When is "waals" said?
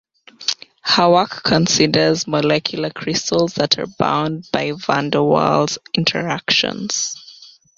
5.19-5.77